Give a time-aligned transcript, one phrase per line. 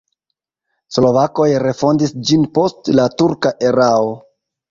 [0.95, 4.11] Slovakoj refondis ĝin post la turka erao.